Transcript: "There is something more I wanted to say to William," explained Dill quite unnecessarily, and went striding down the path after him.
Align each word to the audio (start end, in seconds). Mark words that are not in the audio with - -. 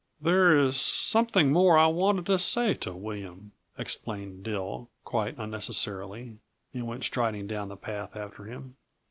"There 0.19 0.59
is 0.59 0.77
something 0.81 1.51
more 1.51 1.77
I 1.77 1.85
wanted 1.85 2.25
to 2.25 2.39
say 2.39 2.73
to 2.73 2.91
William," 2.91 3.51
explained 3.77 4.41
Dill 4.43 4.89
quite 5.05 5.37
unnecessarily, 5.37 6.39
and 6.73 6.87
went 6.87 7.03
striding 7.03 7.45
down 7.45 7.67
the 7.67 7.77
path 7.77 8.15
after 8.15 8.45
him. 8.45 8.77